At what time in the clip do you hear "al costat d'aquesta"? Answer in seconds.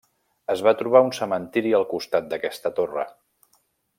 1.81-2.75